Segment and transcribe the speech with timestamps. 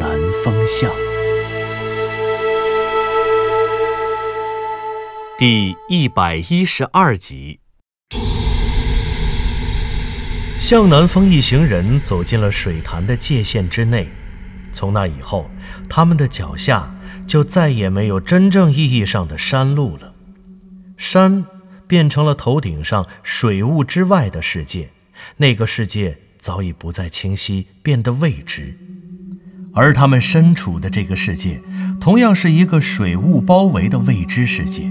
[0.00, 0.90] 南风向》
[5.38, 7.60] 第一百一十二集。
[10.58, 14.08] 向南风一行人走进了水潭的界限之内，
[14.72, 15.50] 从那以后，
[15.88, 16.94] 他们的脚下
[17.26, 20.14] 就再也没有真正意义上的山路了。
[20.96, 21.44] 山
[21.86, 24.90] 变成了头顶上水雾之外的世界，
[25.36, 28.78] 那个世界早已不再清晰，变得未知。
[29.76, 31.62] 而他们身处的这个世界，
[32.00, 34.90] 同样是一个水雾包围的未知世界。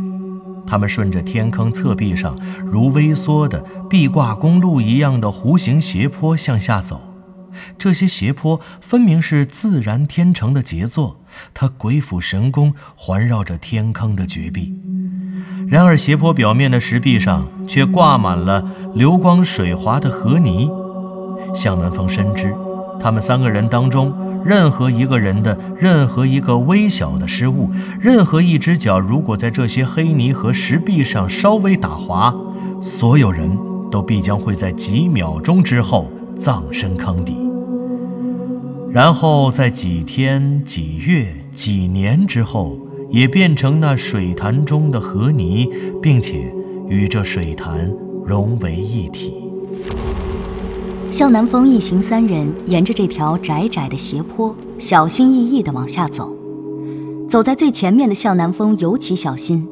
[0.67, 7.01] 他们顺着天坑侧壁上如微缩的壁挂公路一样的弧形斜坡向下走，
[7.79, 11.19] 这些斜坡分明是自然天成的杰作，
[11.55, 14.79] 它鬼斧神工环绕着天坑的绝壁。
[15.67, 18.63] 然而，斜坡表面的石壁上却挂满了
[18.93, 20.69] 流光水滑的河泥。
[21.55, 22.55] 向南风深知，
[22.99, 24.13] 他们三个人当中，
[24.45, 32.33] 任何一个人的任何一个微小的失误，任何一只脚如果在这些黑泥和石壁上稍微打滑，
[32.79, 33.57] 所有人
[33.89, 37.35] 都必将会在几秒钟之后葬身坑底。
[38.91, 42.77] 然后在几天、几月、几年之后，
[43.09, 45.67] 也变成那水潭中的河泥，
[46.01, 46.53] 并且
[46.87, 47.91] 与这水潭
[48.23, 49.44] 融为一体。
[51.15, 56.35] 向南风一行三人沿着这条窄窄的斜坡，小心翼翼地往下走。
[57.29, 59.65] 走在最前面的向南风尤其小心，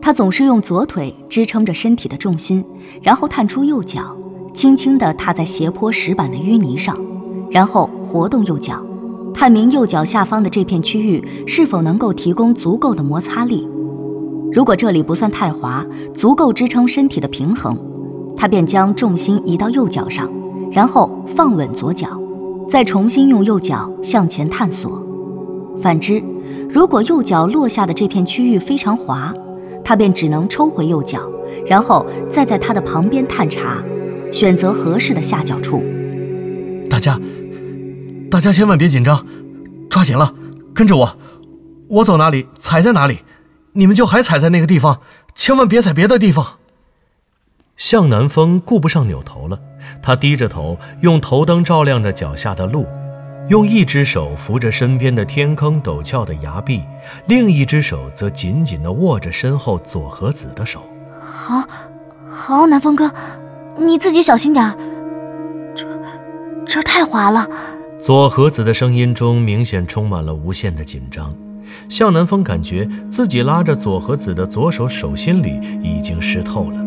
[0.00, 2.64] 他总是用左腿支撑着身体的重心，
[3.00, 4.16] 然后探出右脚，
[4.52, 6.98] 轻轻地踏在斜坡石板的淤泥上，
[7.48, 8.84] 然后活动右脚，
[9.32, 13.68] 探明右脚下方的这片区域是否能够提供足够的摩擦力。
[14.52, 17.78] 如果这里不算太滑，足够支撑身体的平衡，
[18.36, 20.28] 他便将重心移到右脚上。
[20.72, 22.08] 然后放稳左脚，
[22.68, 25.06] 再重新用右脚向前探索。
[25.80, 26.22] 反之，
[26.70, 29.32] 如果右脚落下的这片区域非常滑，
[29.84, 31.20] 他便只能抽回右脚，
[31.66, 33.82] 然后再在他的旁边探查，
[34.32, 35.82] 选择合适的下脚处。
[36.88, 37.20] 大家，
[38.30, 39.26] 大家千万别紧张，
[39.90, 40.32] 抓紧了，
[40.72, 41.16] 跟着我，
[41.88, 43.18] 我走哪里踩在哪里，
[43.72, 45.00] 你们就还踩在那个地方，
[45.34, 46.46] 千万别踩别的地方。
[47.82, 49.58] 向南风顾不上扭头了，
[50.00, 52.86] 他低着头，用头灯照亮着脚下的路，
[53.48, 56.84] 用一只手扶着身边的天坑陡峭的崖壁，
[57.26, 60.80] 另一只手则紧紧地握着身后左和子的手。
[61.20, 61.64] 好，
[62.24, 63.10] 好，南风哥，
[63.76, 64.72] 你自己小心点，
[65.74, 65.84] 这
[66.64, 67.48] 这太滑了。
[68.00, 71.34] 左和子的声音中明显充满了无限的紧张。
[71.88, 76.81] 向南风感觉自己拉着左和子的左手手心里已经湿透了。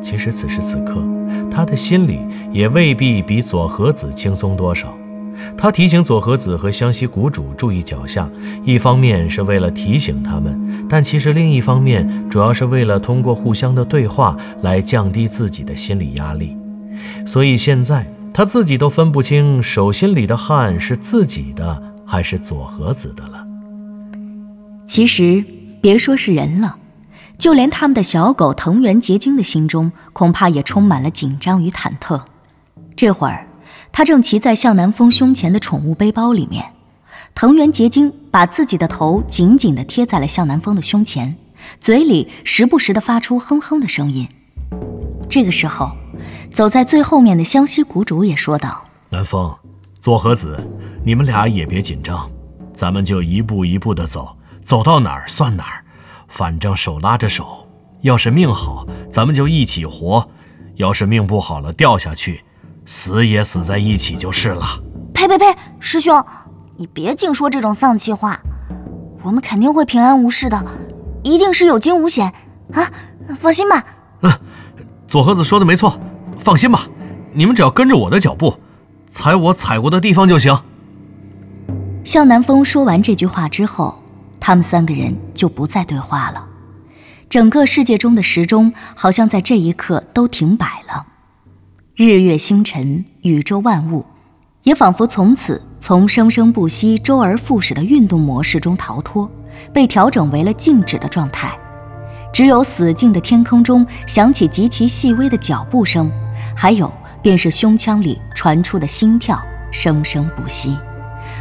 [0.00, 1.02] 其实此时此刻，
[1.50, 2.20] 他的心里
[2.52, 4.96] 也未必比左和子轻松多少。
[5.56, 8.28] 他提醒左和子和湘西谷主注意脚下，
[8.64, 16.56] 一方面是为了提醒他们，但其实另一方面主要是为了通过互相的对话来降低自己的心理压力。
[17.24, 23.46] 所以现在他自己都分不清手心里的汗是自己的还是左和子的了。
[24.86, 25.42] 其实
[25.80, 26.76] 别说是人了。
[27.40, 32.20] 就连他们的小狗藤原结晶的心中，恐怕也充满了紧张与忐忑。
[32.94, 33.48] 这会儿，
[33.90, 36.74] 他正骑在向南风胸前的宠物背包里面。
[37.34, 41.34] 藤原结晶把自己的头紧紧地贴在了向南风的胸前，
[41.80, 44.28] 嘴里时不时地发出哼哼的声音。
[45.26, 45.92] 这个时候，
[46.52, 49.50] 走在最后面的湘西谷主也说道：“南风，
[49.98, 50.62] 左和子，
[51.02, 52.30] 你们俩也别紧张，
[52.74, 55.79] 咱们就一步一步地走，走到哪儿算哪儿。”
[56.30, 57.66] 反正手拉着手，
[58.02, 60.24] 要是命好，咱们就一起活；
[60.76, 62.42] 要是命不好了，掉下去，
[62.86, 64.64] 死也死在一起就是了。
[65.12, 65.44] 呸呸呸！
[65.80, 66.24] 师兄，
[66.76, 68.40] 你别净说这种丧气话。
[69.22, 70.64] 我们肯定会平安无事的，
[71.24, 72.32] 一定是有惊无险
[72.72, 72.90] 啊！
[73.36, 73.84] 放心吧。
[74.22, 74.32] 嗯，
[75.08, 75.98] 左和子说的没错，
[76.38, 76.88] 放心吧。
[77.32, 78.54] 你们只要跟着我的脚步，
[79.10, 80.56] 踩我踩过的地方就行。
[82.04, 83.99] 向南风说完这句话之后。
[84.40, 86.46] 他们三个人就不再对话了，
[87.28, 91.06] 整个世界中的时钟好像在这一刻都停摆了。
[91.94, 94.06] 日月星辰、宇宙万物，
[94.62, 99.30] 也仿佛从此从生生不息、周而复始的运动模式中逃脱，
[99.72, 101.56] 被调整为了静止的状态。
[102.32, 106.10] 只有死静的天空中响起极其细微的脚步声，
[106.56, 106.90] 还有
[107.20, 109.38] 便是胸腔里传出的心跳，
[109.70, 110.74] 生生不息，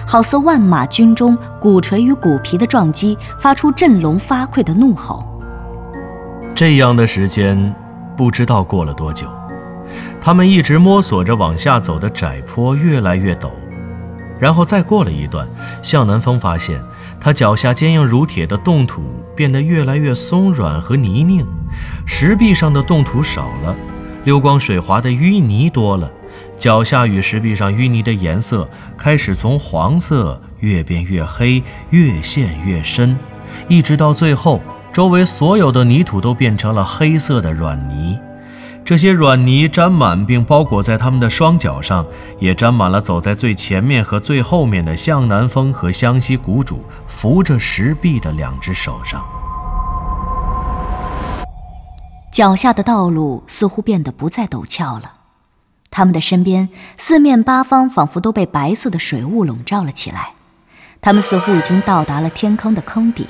[0.09, 5.23] 好似万马军中鼓槌与鼓皮的撞击，发出振聋发聩的怒吼。
[6.55, 7.75] 这样的时间，
[8.17, 9.27] 不知道过了多久。
[10.19, 13.51] 他们一直摸索着往下走的窄坡越来越陡，
[14.39, 15.47] 然后再过了一段，
[15.83, 16.81] 向南风发现
[17.21, 19.03] 他脚下坚硬如铁的冻土
[19.35, 21.45] 变得越来越松软和泥泞，
[22.07, 23.75] 石壁上的冻土少了，
[24.23, 26.11] 溜光水滑的淤泥多了，
[26.59, 33.17] 脚下与石壁上淤泥的颜色开始从黄色越变越黑，越陷越深，
[33.69, 34.61] 一直到最后，
[34.91, 38.19] 周围所有的泥土都变成了黑色的软泥。
[38.83, 42.05] 这些软泥沾满并包裹在他们的双脚上，
[42.39, 49.23] 也沾满了走在最前面和最后面的向南风和湘西谷主扶着石壁的两只手上。
[52.31, 55.11] 脚下的道路似乎变得不再陡峭了，
[55.91, 60.33] 他们的身边四面八方仿佛都被白色的水雾笼罩了起来，
[61.01, 63.27] 他们似乎已经到达了天坑的坑底。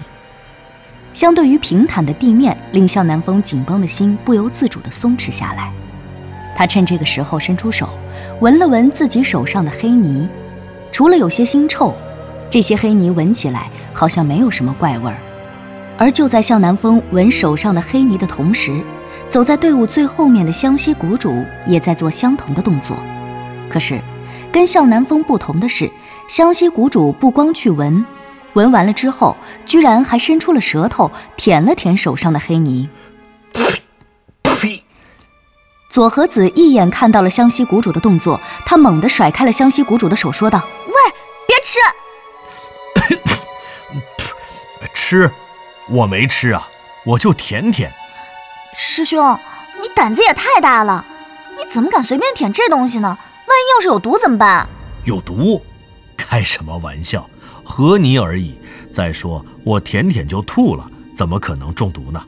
[1.13, 5.71] 相对于平坦的地面，令向南风紧绷的心不由自主地松弛下来。
[6.55, 7.89] 他趁这个时候伸出手，
[8.41, 10.29] 闻了闻自己手上的黑泥，
[10.91, 11.95] 除了有些腥臭，
[12.49, 15.17] 这些黑泥闻起来好像没有什么怪味儿。
[15.97, 18.81] 而就在向南风闻手上的黑泥的同时，
[19.29, 22.97] 走在队伍最后面的湘西谷主也在做相同的动作。
[23.69, 24.01] 可是，
[24.51, 25.89] 跟向南风不同的是，
[26.27, 28.03] 湘西谷主不光去闻。
[28.53, 32.89] 闻完了之后，居然还伸出了舌头舔了舔手上的黑泥。
[34.43, 34.83] 呸！
[35.91, 40.93] 左和子一眼看到了湘西谷主的动作，他猛地甩开了湘西谷主的手，说道：“喂，
[41.47, 41.77] 别吃！
[44.93, 45.31] 吃？
[45.87, 46.67] 我没吃啊，
[47.05, 47.93] 我就舔舔。
[48.81, 49.37] 师兄，
[49.81, 51.05] 你胆子也太大了，
[51.57, 53.09] 你怎么敢随便舔这东西呢？
[53.09, 54.65] 万一要是有毒怎么办？
[55.03, 55.61] 有毒？
[56.15, 57.29] 开什么玩笑！”
[57.61, 58.57] 和泥而已。
[58.93, 62.23] 再说我舔舔就吐了，怎么可能中毒呢？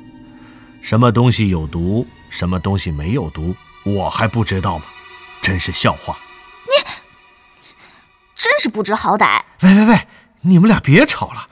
[0.81, 3.55] 什么东西有毒，什么东西没有毒，
[3.85, 4.83] 我还不知道吗？
[5.41, 6.17] 真是笑话！
[6.65, 6.91] 你
[8.35, 9.39] 真是不知好歹！
[9.61, 10.07] 喂喂喂，
[10.41, 11.47] 你们俩别吵了。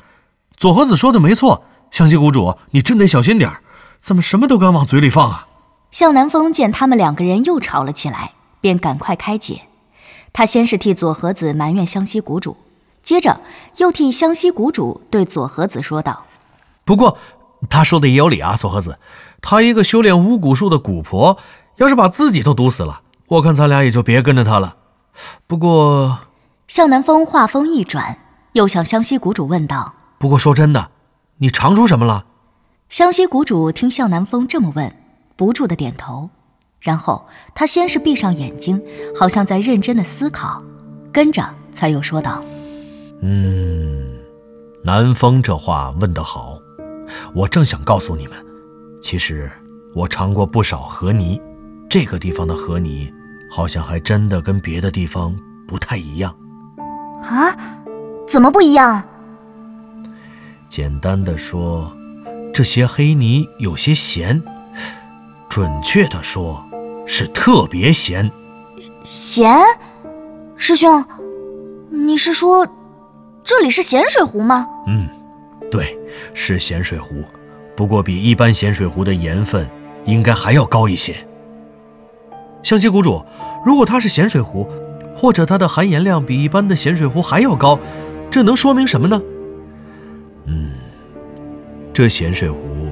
[0.58, 3.62] 左和子说的没错，湘西谷主，你真得小心点儿，
[4.02, 5.48] 怎么什么都敢往嘴里放啊？
[5.92, 9.64] 向南风见他们两个人又吵了起来，便赶快开解。
[10.32, 12.58] 他先是替左和子埋怨湘西谷主。
[13.02, 13.42] 接着
[13.78, 16.26] 又替湘西谷主对左和子说道
[16.86, 17.18] ：“不过
[17.70, 19.00] 他说的也有理啊，左和子，
[19.42, 21.40] 他一个修炼巫蛊术的蛊婆，
[21.78, 24.76] 要是把自己都毒死了，我看咱俩也就别跟着他了。
[25.48, 26.20] 不过……”
[26.68, 28.20] 向南风话锋一转，
[28.54, 30.92] 又向湘西谷主问道：“不过说真的，
[31.38, 32.26] 你尝出什么了？”
[32.90, 34.92] 湘西谷主听向南风这么问，
[35.36, 36.28] 不住的点头，
[36.80, 38.82] 然后他先是闭上眼睛，
[39.16, 40.64] 好像在认真的思考，
[41.14, 42.44] 跟着才又说道。
[43.22, 44.18] 嗯，
[44.84, 46.58] 南风这话问得好，
[47.36, 48.36] 我正想告诉你们，
[49.04, 49.48] 其实
[49.94, 51.40] 我尝过不少河泥，
[51.88, 53.14] 这个地方的河泥
[53.52, 55.38] 好像还真的跟别的地方
[55.68, 56.36] 不太一样。
[57.22, 57.56] 啊？
[58.28, 59.04] 怎么不一样？
[60.68, 61.92] 简单的说，
[62.60, 64.44] 这些黑泥有些咸，
[65.48, 66.62] 准确的说，
[67.08, 68.30] 是特别咸。
[69.02, 69.50] 咸？
[70.58, 71.06] 师兄，
[71.90, 72.68] 你是说？
[73.46, 74.68] 这里是咸水湖吗？
[74.88, 75.08] 嗯，
[75.72, 75.98] 对，
[76.34, 77.24] 是咸水湖，
[77.78, 79.66] 不过比一般咸水湖的盐分
[80.04, 81.16] 应该还要高一些。
[82.62, 83.24] 湘西谷主，
[83.66, 84.68] 如果它是咸水湖，
[85.16, 87.80] 或者它的含盐量比一般的咸水湖还要高，
[88.30, 89.22] 这能说明什么呢？
[92.00, 92.88] 这咸水湖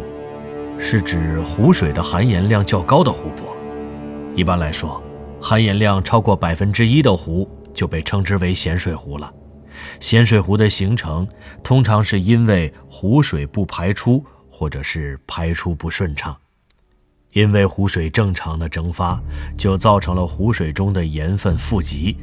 [0.78, 3.56] 是指湖水的含盐量较高的湖泊。
[4.36, 5.02] 一般来说，
[5.42, 9.34] 含盐量超过百分之一的湖就被称之为咸水湖了。
[10.02, 11.26] 咸水湖的形成，
[11.64, 14.22] 通常是因为湖水不排出，
[14.52, 16.36] 或者是排出不顺畅。
[17.32, 19.18] 因为湖水正常的蒸发，
[19.58, 22.18] 就造成了湖水中的盐分富集，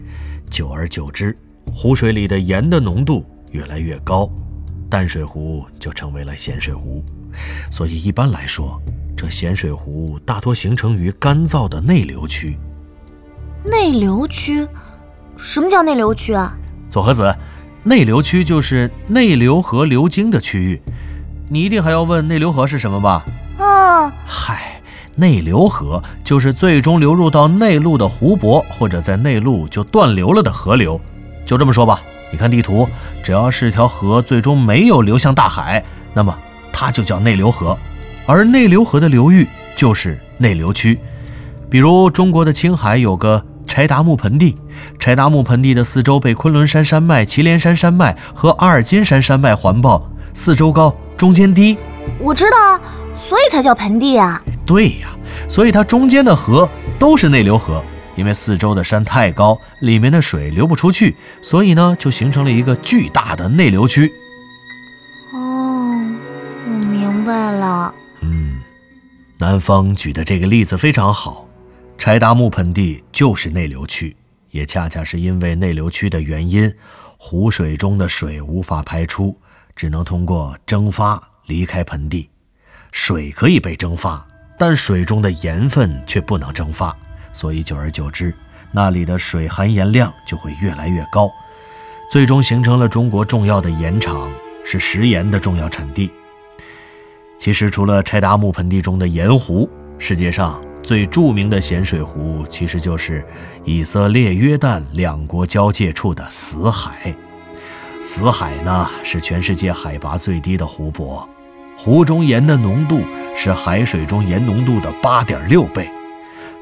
[0.50, 1.35] 久而久之，
[1.73, 4.31] 湖水里的盐的浓度越来越高，
[4.95, 7.05] 淡水湖就成为了咸水湖。
[7.69, 8.81] 所以一般来说，
[9.17, 12.57] 这咸水湖大多形成于干燥的内流区。
[13.65, 14.65] 内流区？
[15.37, 16.57] 什么叫内流区啊？
[16.89, 17.37] 左和子，
[17.83, 20.81] 内流区就是内流河流经的区域。
[21.49, 23.25] 你一定还要问内流河是什么吧？
[23.59, 24.81] 啊，嗨，
[25.17, 31.01] 内流河就是最终流入到内陆的湖泊，或者在内陆就断流了的河流。
[31.45, 32.88] 就这么说吧，你看地图，
[33.23, 36.37] 只要是条河最终没有流向大海，那么
[36.73, 37.78] 它就叫内流河。
[38.26, 40.99] 而内流河的流域就是内流区。
[41.71, 44.54] 比如中国的青海有个柴达木盆地，
[44.99, 51.76] 柴达木盆地的四周被昆仑山山脉、祁连山山脉和阿尔金山山脉环抱，四周高，中间低。
[52.19, 52.81] 我知道啊，
[53.16, 54.43] 所以才叫盆地啊。
[54.64, 55.09] 对呀，
[55.49, 57.83] 所以它中间的河都是内流河，
[58.16, 64.11] 因为四周的山太高，里面的水流不出去，所以呢就形成了一个巨大的内流区。
[65.33, 66.00] 哦，
[66.66, 67.94] 我明白了。
[68.21, 68.61] 嗯，
[69.38, 71.47] 南方举的这个例子非常好，
[71.99, 74.16] 柴达木盆地就是内流区，
[74.50, 76.73] 也恰恰是因为内流区的原因，
[77.16, 79.37] 湖水中的水无法排出，
[79.75, 82.28] 只能通过蒸发离开盆地。
[82.92, 84.25] 水可以被蒸发。
[84.56, 86.97] 但水中的盐分却不能蒸发，
[87.35, 88.33] 所以久而久之，
[88.71, 91.31] 那里的水含盐量就会越来越高，
[92.09, 94.31] 最终形成了中国重要的盐场，
[94.64, 96.11] 是食盐的重要产地。
[97.37, 103.26] 其实，除了柴达木盆地中的盐湖，世界上最著名的咸水湖，其实就是
[103.64, 107.12] 以色列、约旦两国交界处的死海。
[108.05, 111.29] 死海呢，是全世界海拔最低的湖泊。
[111.76, 113.00] 湖中盐的浓度
[113.37, 115.91] 是海水中盐浓度的八点六倍，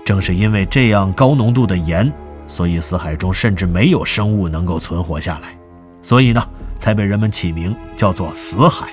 [0.05, 2.13] 正是因为这样高浓度的盐，
[2.49, 5.57] 所以死海中甚至没有生物能够存活下来，
[6.03, 6.43] 所以呢，
[6.79, 8.89] 才被人们起名叫做死海。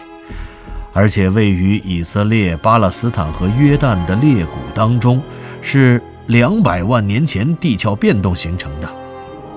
[0.94, 5.22] 而且位于以色列、巴勒斯坦和约旦的裂谷当中，
[5.62, 8.90] 是两百万年前地壳变动形成的。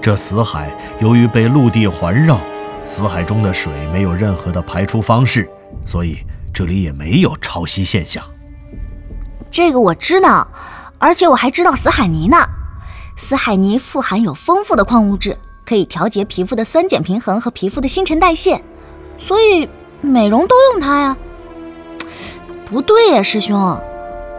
[0.00, 2.38] 这死海由于被陆地环绕，
[2.84, 5.48] 死海中的水没有任何的排出方式，
[5.84, 6.18] 所以。
[6.54, 8.22] 这里也没有潮汐现象，
[9.50, 10.46] 这个我知道，
[11.02, 12.36] 而且我还知道死海泥呢。
[13.16, 18.62] 死海泥富含有丰富的矿物质，可以调节皮肤的酸碱平衡和皮肤的新陈代谢，
[19.18, 19.68] 所以
[20.00, 21.16] 美容都用它呀。
[22.64, 23.80] 不对呀，师兄，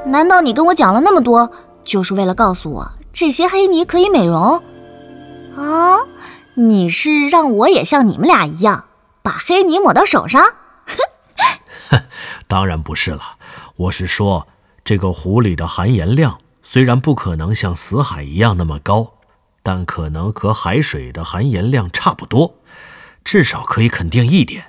[0.06, 1.52] 难道你跟我讲了那么多，
[1.84, 4.64] 就是为了告诉我这些黑泥可以美容？
[5.58, 6.00] 啊，
[6.54, 8.86] 你是让我也像你们俩一样，
[9.22, 10.42] 把黑泥抹到手上？
[12.48, 13.22] 当然不是了，
[13.76, 14.48] 我是说，
[14.86, 19.16] 这个湖里的含盐量虽然不可能像死海一样那么高，
[19.62, 22.56] 但可能和海水的含盐量差不多。
[23.24, 24.64] 至少可以肯定一点：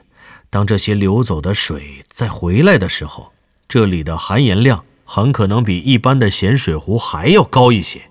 [0.50, 3.32] 当这些流走的水再回来的时候，
[3.68, 8.02] 这里的含盐量很可能比一般的咸水湖还要高一些。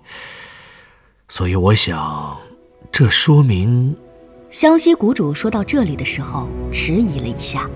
[1.28, 2.38] 所以我想，
[2.90, 3.94] 这说明……
[4.50, 7.68] 湘西谷主说到这里的时候，迟疑了一下。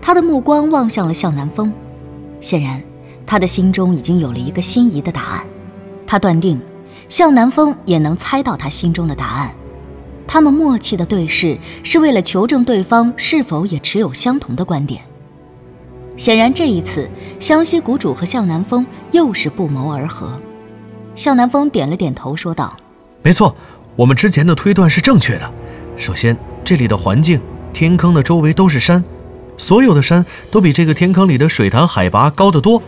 [0.00, 1.72] 他的目光望向了向南风，
[2.40, 2.82] 显然，
[3.28, 5.44] 他的心中已经有了一个心仪的答案。
[6.06, 6.58] 他断定，
[7.10, 9.54] 向南风也能猜到他心中的答案。
[10.26, 15.02] 他们默契的对视，是为了求证对方是否也持有相同的观点。
[16.16, 17.06] 显然，这一次，
[17.38, 20.32] 湘西谷主和向南风又是不谋而合。
[21.14, 22.74] 向南风点了点头，说道
[23.22, 23.54] ：“没错，
[23.94, 25.52] 我们之前的推断是正确的。
[25.98, 27.38] 首先，这里的环境，
[27.74, 29.04] 天坑的周围都是山。”
[29.58, 32.80] 所有的山都比这个天坑里的水潭海拔高得多，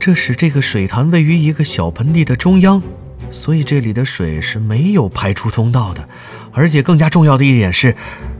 [0.00, 2.82] 这使这个水潭位于一个小盆地的中央，
[3.30, 6.08] 所以这里的水是没有排出通道的。
[6.52, 7.94] 而且更加重要的一点是，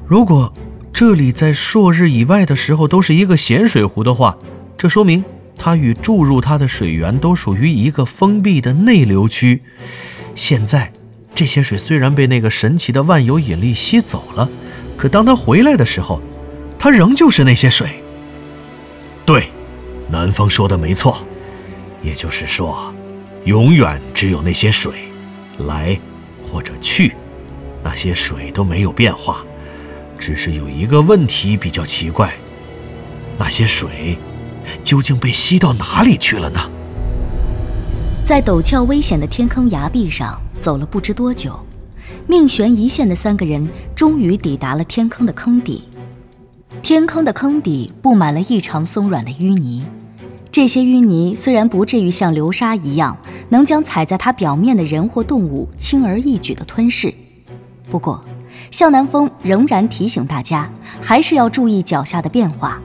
[0.07, 0.51] 如果
[0.91, 4.39] 这里在朔日以外的时候都是一个咸水湖的话，
[4.79, 5.23] 这说明
[5.55, 9.61] 它与注入它的水源都属于一个封闭的内流区。
[10.35, 10.91] 现在
[11.35, 14.51] 这些水虽然被那个神奇的万有引力吸走了，
[14.97, 16.23] 可当它回来的时候，
[16.79, 18.03] 它仍旧是那些水。
[19.27, 19.51] 对，
[20.11, 21.25] 南风说的没错，
[22.03, 22.93] 也就是说，
[23.45, 24.93] 永远只有那些水，
[25.67, 25.99] 来
[26.51, 27.15] 或者去，
[27.83, 29.45] 那些水都没有变化。
[30.19, 32.33] 只是有一个问题比较奇怪，
[33.39, 34.19] 那些水
[34.85, 36.61] 究竟被吸到哪里去了呢？
[38.25, 41.59] 在陡峭危险的天坑崖壁上走了不知多久，
[42.27, 43.67] 命悬一线的三个人
[43.97, 45.85] 终于抵达了天坑的坑底。
[46.83, 49.85] 天坑的坑底布满了异常松软的淤泥，
[50.53, 53.17] 这些淤泥虽然不至于像流沙一样
[53.51, 57.15] 能将踩在它表面的人或动物轻而易举地吞噬，
[57.89, 58.21] 不过
[58.73, 60.69] 向南风仍然提醒大家，
[61.01, 62.81] 还是要注意脚下的变化。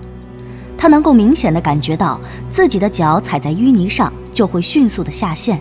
[0.77, 2.19] 他能够明显地感觉到
[2.51, 5.59] 自己的脚踩在淤泥上就会迅速地下陷，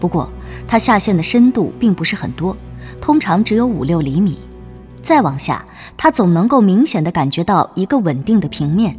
[0.00, 0.30] 不过
[0.66, 2.56] 他下陷的深度并不是很多，
[2.98, 4.38] 通常只有五六厘米。
[5.02, 5.62] 再往下，
[5.98, 8.96] 他总能够明显的感觉到一个稳定的平面，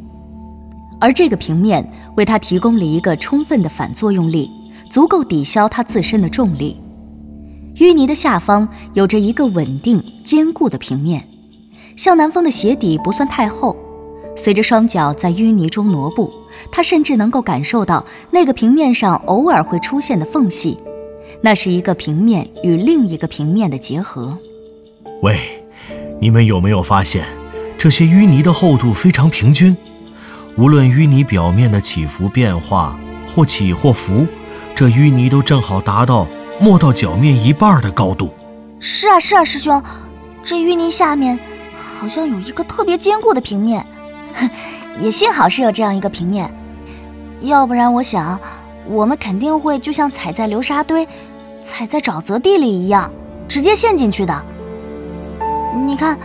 [0.99, 4.49] 而这个平面为他提供了一个充分的反作用力，
[4.89, 6.79] 足够抵消他自身的重力。
[7.75, 11.23] 淤泥的下方有着一个稳定坚固的平面，
[11.95, 13.75] 向南风的鞋底不算太厚。
[14.35, 16.31] 随着双脚在淤泥中挪步，
[16.71, 20.77] 他甚至能够感受到那个平面上偶尔会出现的缝隙，
[21.41, 24.37] 那是一个平面与另一个平面的结合。
[25.21, 25.37] 喂，
[26.19, 27.25] 你们有没有发现，
[27.77, 29.75] 这些淤泥的厚度非常平均？
[30.57, 32.97] 无论淤泥表面的起伏变化
[33.27, 34.25] 或起或伏，
[34.75, 36.27] 这淤泥都正好达到
[36.59, 38.31] 没到脚面一半的高度。
[38.79, 39.81] 是啊，是啊，师兄，
[40.41, 41.37] 这淤泥下面
[41.75, 43.85] 好像有一个特别坚固的平面。
[44.99, 46.51] 也幸好是有这样一个平面，
[47.41, 48.39] 要不然我想，
[48.87, 51.07] 我们肯定会就像踩在流沙堆、
[51.61, 53.11] 踩在沼泽地里一样，
[53.47, 54.45] 直接陷进去的。
[55.85, 56.17] 你看，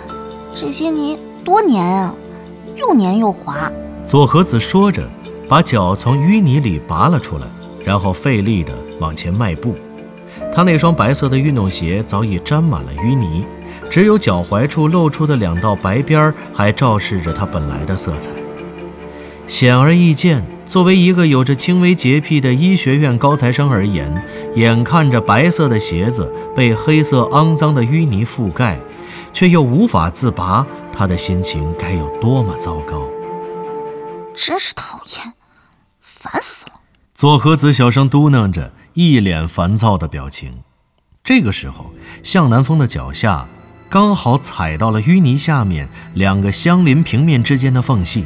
[0.55, 2.15] 这些泥多粘啊，
[2.77, 3.71] 又粘又滑。
[4.05, 5.09] 左和子说着，
[5.49, 7.47] 把脚从淤泥里拔了出来，
[7.85, 9.75] 然后费力地往前迈步。
[10.53, 13.45] 他那双白色的运动鞋早已沾满了淤泥。
[13.91, 18.31] 只有脚踝处露出的两道白边还昭示着它本来的色彩。
[19.47, 24.23] 显而易见，作为一个有着轻微洁癖的医学院高材生而言，
[24.55, 28.79] 眼看着白色的鞋子被黑色肮脏的淤泥覆盖，
[29.33, 33.07] 却又无法自拔，他的心情该有多么糟糕！
[34.35, 35.35] 真是讨厌，
[36.01, 36.73] 烦死了！
[37.15, 40.63] 左和子小声嘟囔着，一脸烦躁的表情。
[41.23, 43.47] 这个时候，向南风的脚下。
[43.89, 48.25] 刚好踩到了淤泥下面两个相邻平面之间的缝隙，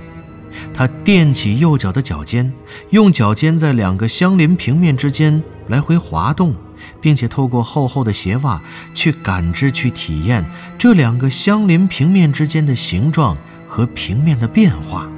[0.72, 2.52] 他垫起右脚的脚尖，
[2.90, 6.54] 用脚尖在两个相邻平面之间来回滑动，
[7.00, 8.62] 并且透过厚厚的鞋袜
[8.94, 10.48] 去感知、去体验
[10.78, 13.36] 这两个相邻平面之间的形状
[13.66, 15.10] 和平面的变化。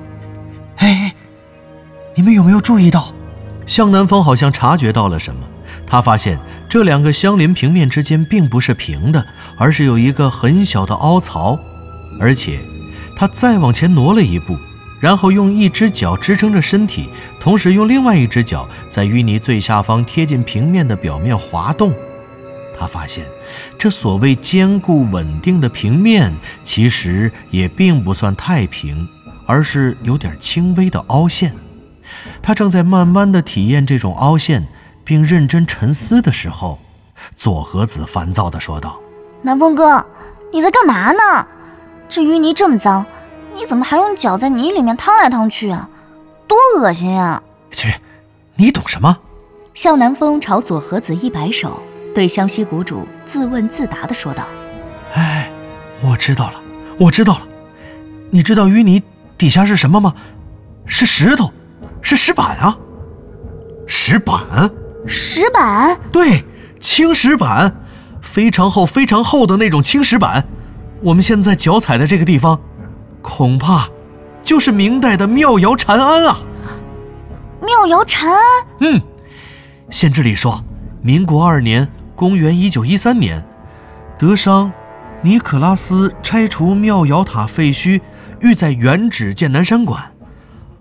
[0.78, 1.14] 哎，
[2.14, 3.12] 你们有没有注意到，
[3.66, 5.40] 向南风好像察觉到了什么？
[5.86, 9.24] 他发现这两个相邻平面之间并不是平的，
[9.58, 11.58] 而是有一个很小的凹槽，
[12.20, 12.58] 而且
[13.16, 14.56] 他再往前挪了一步，
[15.00, 17.08] 然后用一只脚支撑着身体，
[17.40, 21.92] 同时用另外一只脚在淤泥最下方贴近平面的表面滑动。
[22.78, 23.24] 他发现，
[23.78, 29.08] 这所谓坚固稳定的平面，其实也并不算太平，
[29.48, 31.52] 而是有点轻微的凹陷。
[32.40, 34.68] 他正在慢慢的体验这种凹陷。
[35.08, 36.78] 并认真沉思的时候，
[37.34, 39.00] 左和子烦躁的说道
[39.40, 40.04] ：“南风哥，
[40.52, 41.46] 你在干嘛呢？
[42.10, 43.06] 这淤泥这么脏，
[43.54, 45.88] 你怎么还用脚在泥里面趟来趟去啊？
[46.46, 47.94] 多恶心呀！”去，
[48.56, 49.16] 你懂什么？
[49.72, 51.82] 向南风朝左和子一摆手，
[52.14, 54.46] 对湘西谷主自问自答的说道
[55.16, 55.50] ：“哎，
[56.02, 56.60] 我知道了，
[56.98, 57.48] 我知道了。
[58.28, 59.02] 你知道淤泥
[59.38, 60.14] 底下是什么吗？
[60.84, 61.52] 是石头，
[62.02, 62.76] 是石板啊，
[63.86, 64.70] 石板。”
[65.06, 66.44] 石板，对，
[66.80, 67.74] 青石板，
[68.20, 70.44] 非常厚、非常厚的那种青石板。
[71.02, 72.60] 我们现在脚踩的这个地方，
[73.22, 73.88] 恐怕
[74.42, 76.40] 就是明代的妙窑禅庵啊。
[77.62, 78.40] 妙窑禅庵，
[78.80, 79.00] 嗯，
[79.88, 80.62] 县志里说，
[81.00, 83.42] 民国二年，公元一九一三年，
[84.18, 84.70] 德商
[85.22, 88.00] 尼可拉斯拆除妙窑塔废墟，
[88.40, 90.12] 欲在原址建南山馆，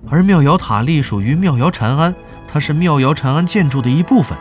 [0.10, 2.14] 而妙瑶塔隶属于妙瑶禅庵。
[2.48, 4.38] 它是妙瑶禅庵建筑的一部分，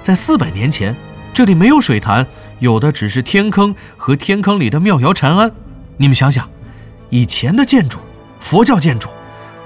[0.00, 0.94] 在四百年前，
[1.32, 2.26] 这里没有水潭，
[2.58, 5.50] 有的只是天坑和天坑里的妙瑶禅庵。
[5.96, 6.48] 你们想想，
[7.10, 7.98] 以前的建筑，
[8.40, 9.08] 佛教建筑，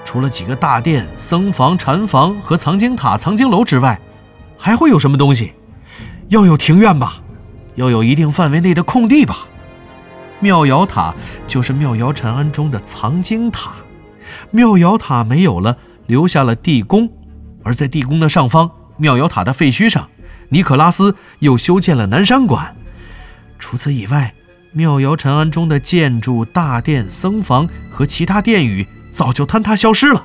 [0.05, 4.01] 除了几个大殿、僧房、禅房和藏经塔、藏经楼之外，
[4.57, 5.53] 还会有什么东西？
[6.29, 7.23] 要有庭院吧，
[7.77, 9.47] 要有一定范围内的空地吧。
[10.41, 11.15] 妙瑶塔
[11.47, 13.73] 就是妙瑶禅庵中的藏经塔，
[14.51, 17.11] 妙瑶塔没有了，留下了地宫。
[17.65, 20.09] 而在地宫的上方，妙瑶塔的废墟上，
[20.51, 22.77] 尼可拉斯又修建了南山馆。
[23.59, 24.33] 除此以外，
[24.73, 30.25] 妙瑶禅庵中的建筑、大殿、僧房和其他殿宇早就坍塌消失了。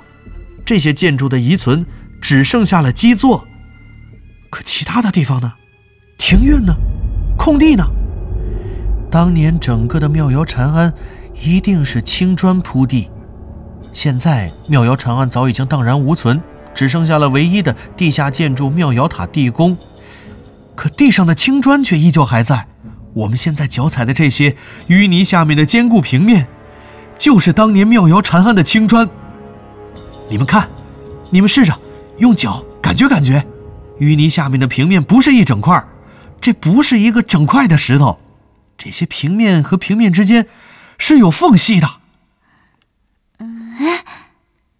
[0.64, 1.86] 这些建筑的遗存
[2.22, 3.48] 只剩下了基座。
[4.52, 5.54] 可其他的地方呢？
[6.20, 6.74] 庭院呢？
[7.36, 7.84] 空地呢？
[9.14, 10.92] 当年整个的妙瑶禅庵
[11.40, 13.12] 一定是青砖铺地。
[13.92, 16.42] 现在妙瑶禅庵早已经荡然无存。
[16.74, 19.78] 只剩下了唯一的地下建筑妙瑶塔地宫，
[20.74, 22.66] 可地上的青砖却依旧还在。
[23.14, 24.56] 我们现在脚踩的这些
[24.88, 26.48] 淤泥下面的坚固平面，
[27.16, 29.08] 就是当年妙瑶禅庵的青砖。
[30.28, 30.68] 你们看，
[31.30, 31.80] 你们试着
[32.18, 33.46] 用脚感觉感觉，
[34.00, 35.86] 淤泥下面的平面不是一整块，
[36.42, 38.18] 这不是一个整块的石头，
[38.84, 40.46] 这些平面和平面之间
[40.98, 41.88] 是有缝隙的。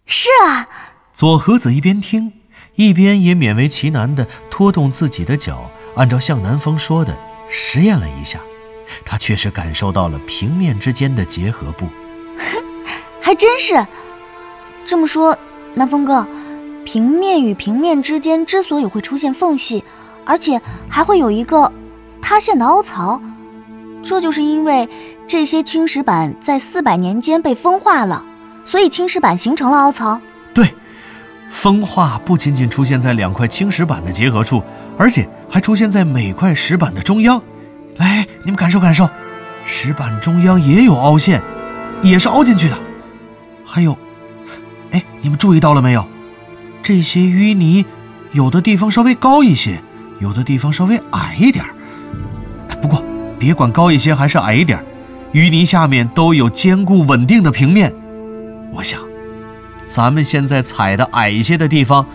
[0.04, 0.68] 是啊。
[1.14, 2.34] 左和子一边听，
[2.74, 7.16] 一边也勉为其难地拖动自己的脚，按照向南风说的
[7.48, 8.38] 实验了一下。
[9.06, 11.88] 他确实感受到了平面之间的结合部。
[13.22, 13.86] 还真是。
[14.84, 15.38] 这么说，
[15.74, 16.28] 南风哥，
[16.84, 19.82] 平面与平面之间之所以会出现缝隙，
[20.26, 21.72] 而且还会有一个
[22.20, 23.18] 塌陷的凹槽，
[24.04, 24.88] 这就是因为
[25.26, 28.22] 这些青石板在四百年间被风化了，
[28.64, 30.20] 所以青石板形成了凹槽。
[30.52, 30.74] 对，
[31.50, 34.62] 风化不仅仅出现在两块青石板的结合处，
[34.98, 37.42] 而且还出现在每块石板的中央。
[37.96, 39.08] 来，你们感受感受，
[39.64, 41.42] 石板中央也有凹陷，
[42.02, 42.78] 也是凹进去的。
[43.64, 43.96] 还有。
[44.90, 46.06] 哎，你们注意到了没有？
[46.82, 47.86] 这些淤泥，
[48.32, 49.80] 有的地方稍微高一些，
[50.20, 51.70] 有的地方稍微矮一点儿。
[53.44, 54.84] 别管高一些还是矮一点儿，
[55.34, 57.92] 淤泥下面都有坚固稳定的平面。
[58.72, 58.98] 我想，
[59.86, 62.06] 咱们现在踩的矮一些的地方，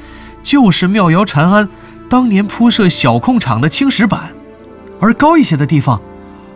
[0.41, 1.69] 就是妙瑶禅庵
[2.09, 4.31] 当年铺设小空场的青石板；
[4.99, 6.01] 而高一些的地方，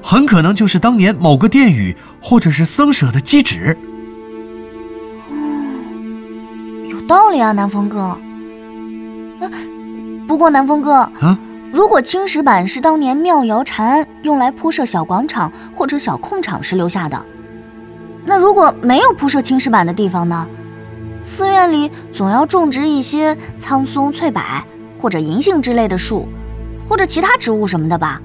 [0.01, 3.77] 很可能就是当年某个殿宇或者是僧舍的基址。
[6.89, 8.17] 有道理啊，南风哥。
[9.39, 9.45] 啊，
[10.27, 11.37] 不过南风哥，啊，
[11.73, 17.25] 如果青石板是当年妙瑶禅用来铺设小广场或者小空场时留下的，
[18.23, 20.47] 那如果没有铺设青石板的地方呢？
[21.23, 24.39] 寺院里总要种植一些苍松、翠柏
[25.01, 26.27] 或者银杏之类的树，
[26.87, 28.21] 或者其他植物什么的吧？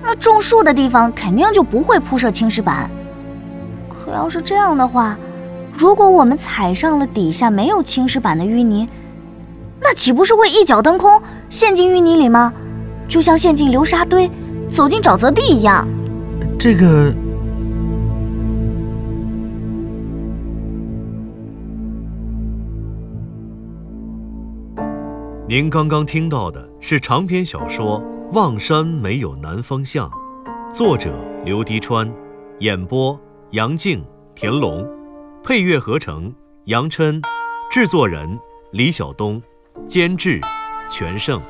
[0.00, 2.88] 那种树的地方肯定就不会铺设青石板。
[3.88, 5.18] 可要是这样的话，
[5.72, 8.88] 如果我们踩上了底下没有青石板的淤泥，
[9.80, 11.20] 那岂不是会一脚蹬空，
[11.50, 12.52] 陷进淤泥里吗？
[13.08, 14.30] 就像陷进流沙堆，
[14.68, 15.86] 走进沼泽地一样。
[16.58, 17.14] 这个，
[25.48, 28.00] 您刚刚听到的是长篇小说
[28.34, 30.10] 《望山没有南方向》，
[30.74, 31.12] 作者
[31.44, 32.12] 刘迪川，
[32.58, 33.18] 演播
[33.52, 34.84] 杨静、田龙。
[35.44, 37.22] 配乐合成杨琛，
[37.70, 38.36] 制作人
[38.72, 39.40] 李晓东，
[39.86, 40.40] 监制
[40.90, 41.40] 全胜。